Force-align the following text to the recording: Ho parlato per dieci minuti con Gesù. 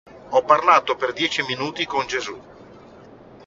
Ho 0.31 0.43
parlato 0.43 0.95
per 0.95 1.13
dieci 1.13 1.43
minuti 1.43 1.85
con 1.85 2.07
Gesù. 2.07 2.35